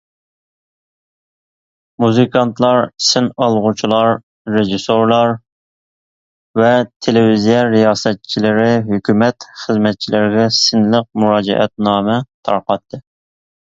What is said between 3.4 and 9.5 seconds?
ئالغۇچىلار، رېژىسسورلار ۋە تېلېۋىزىيە رىياسەتچىلىرى ھۆكۈمەت